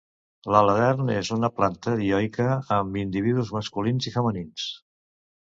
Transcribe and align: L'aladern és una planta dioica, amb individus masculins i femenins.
L'aladern 0.53 1.11
és 1.15 1.29
una 1.35 1.49
planta 1.59 1.93
dioica, 1.99 2.47
amb 2.79 2.99
individus 3.03 3.53
masculins 3.59 4.09
i 4.13 4.17
femenins. 4.19 4.67